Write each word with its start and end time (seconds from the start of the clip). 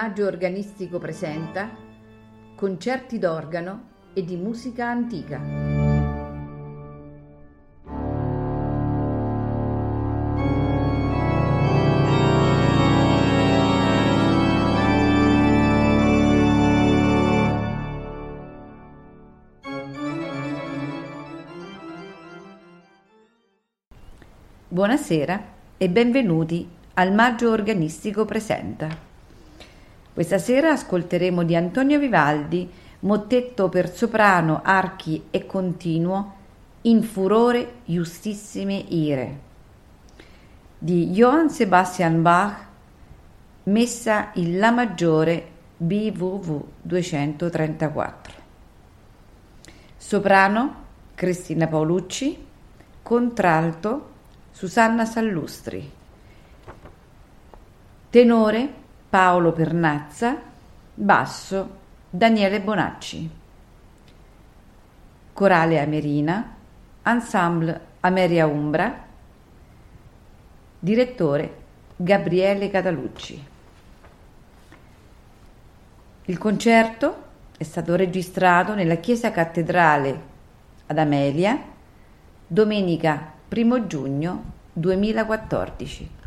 Maggio 0.00 0.24
Organistico 0.24 0.98
presenta 0.98 1.76
concerti 2.56 3.18
d'organo 3.18 3.88
e 4.14 4.24
di 4.24 4.34
musica 4.34 4.88
antica. 4.88 5.38
Buonasera 24.66 25.44
e 25.76 25.90
benvenuti 25.90 26.66
al 26.94 27.12
Maggio 27.12 27.50
Organistico 27.50 28.24
Presenta. 28.24 29.09
Questa 30.12 30.38
sera 30.38 30.72
ascolteremo 30.72 31.44
di 31.44 31.56
Antonio 31.56 31.98
Vivaldi 31.98 32.70
mottetto 33.00 33.68
per 33.68 33.90
soprano, 33.90 34.60
archi 34.62 35.26
e 35.30 35.46
continuo 35.46 36.34
In 36.82 37.02
furore 37.02 37.74
giustissime 37.84 38.74
ire 38.74 39.48
di 40.82 41.08
Johann 41.10 41.48
Sebastian 41.48 42.22
Bach 42.22 42.66
messa 43.64 44.30
in 44.34 44.58
La 44.58 44.70
maggiore 44.70 45.46
BWV 45.76 46.64
234. 46.80 48.34
Soprano 49.94 50.74
Cristina 51.14 51.66
Paolucci, 51.66 52.46
contralto 53.02 54.10
Susanna 54.52 55.04
Sallustri. 55.04 55.90
Tenore 58.08 58.74
Paolo 59.10 59.50
Pernazza. 59.50 60.40
Basso 60.94 61.78
Daniele 62.08 62.60
Bonacci. 62.60 63.30
Corale 65.32 65.80
Amerina. 65.80 66.54
Ensemble 67.02 67.80
Ameria 68.00 68.46
Umbra. 68.46 69.04
Direttore 70.78 71.56
Gabriele 71.96 72.70
Catalucci. 72.70 73.46
Il 76.26 76.38
concerto 76.38 77.22
è 77.58 77.64
stato 77.64 77.96
registrato 77.96 78.76
nella 78.76 78.94
chiesa 78.96 79.32
cattedrale 79.32 80.22
ad 80.86 80.98
Amelia 80.98 81.60
domenica 82.46 83.32
1 83.48 83.86
giugno 83.88 84.44
2014. 84.72 86.19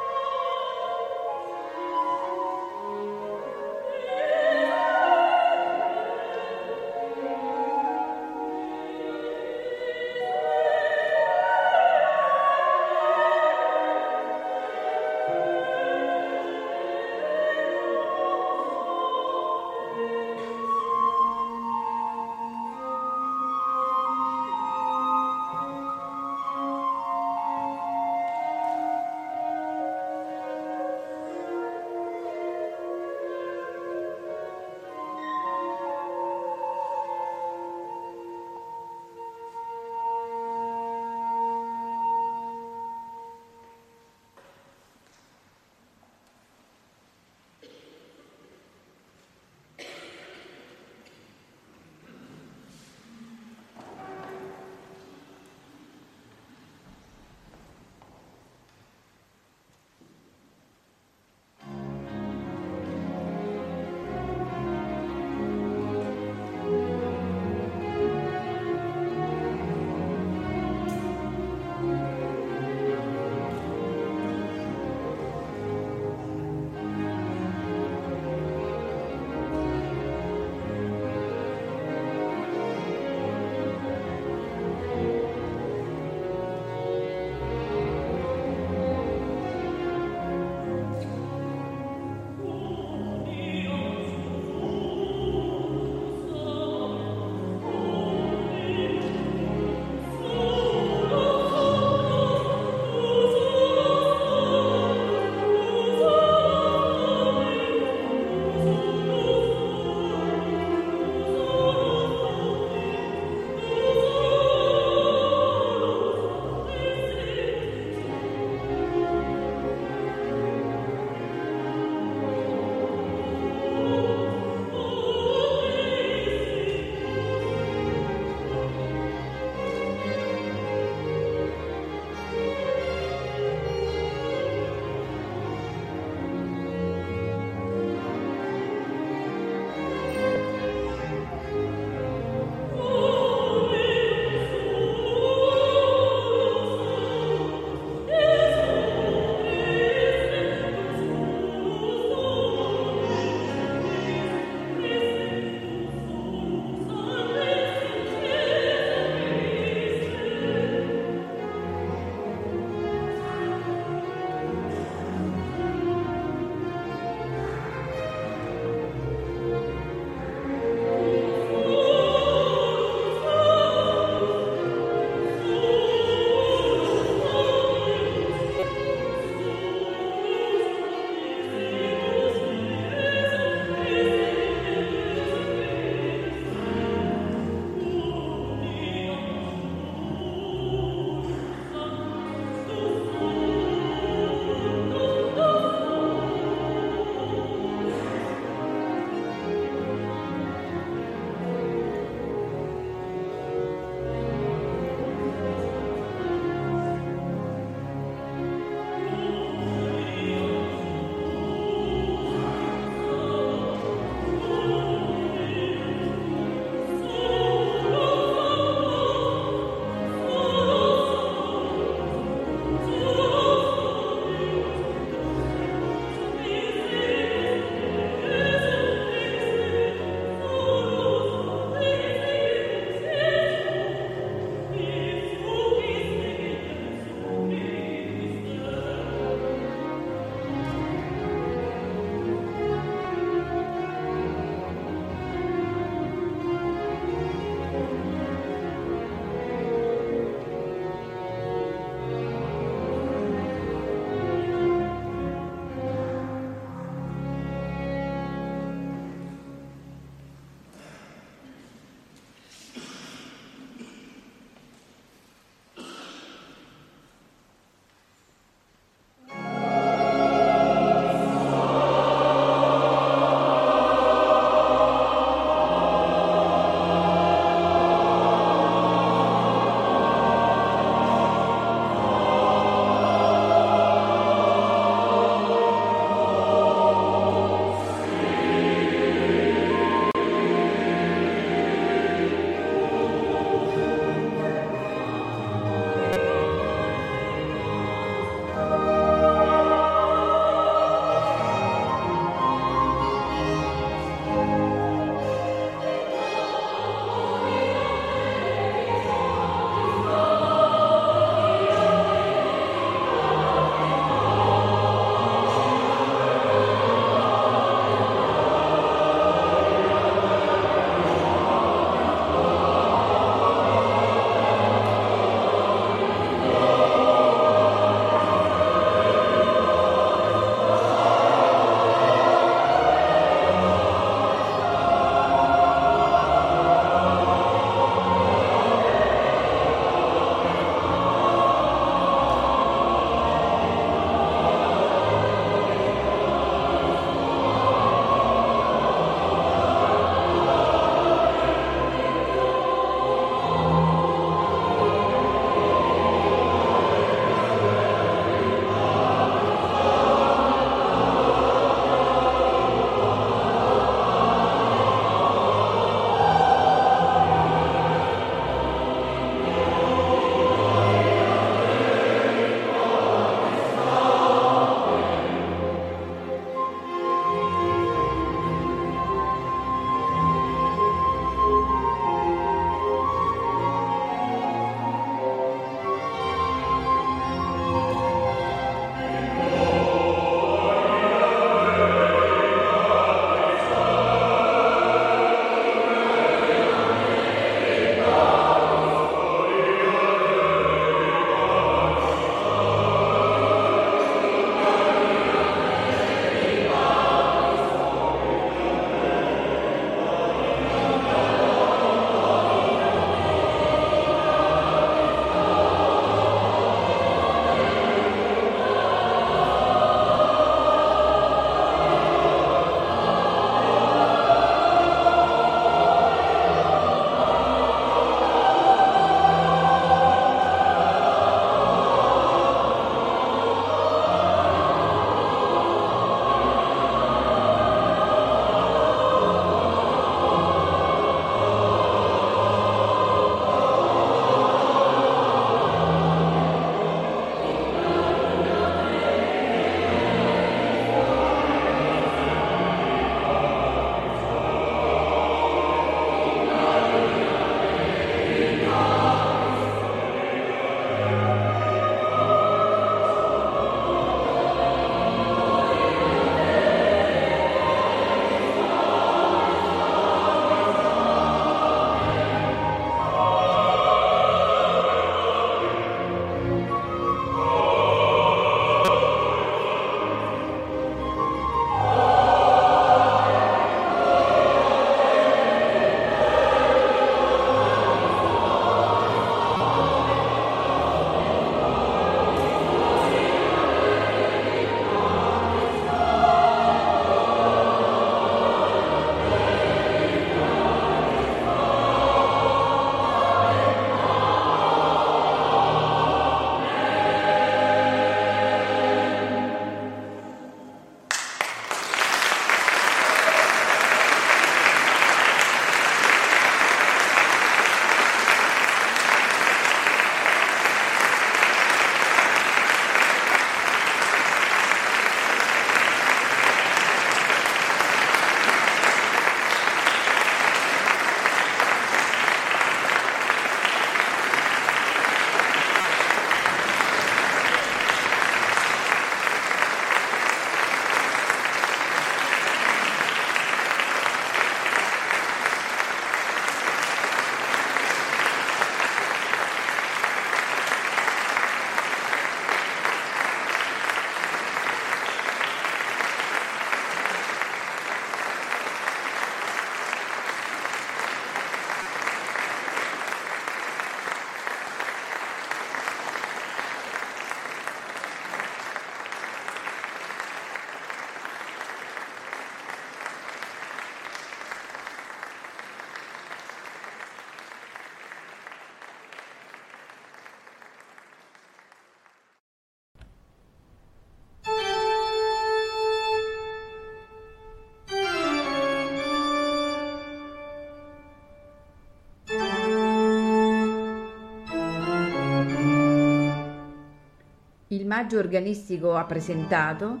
Personaggio 597.98 598.18
organistico 598.18 598.94
ha 598.94 599.04
presentato 599.06 600.00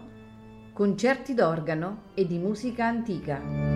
concerti 0.72 1.34
d'organo 1.34 2.02
e 2.14 2.26
di 2.26 2.38
musica 2.38 2.86
antica. 2.86 3.67